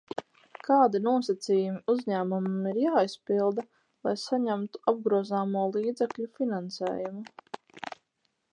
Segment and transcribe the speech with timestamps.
[0.67, 3.65] Kādi nosacījumi uzņēmumam ir jāizpilda,
[4.07, 7.95] lai saņemtu apgrozāmo līdzekļu finansējumu?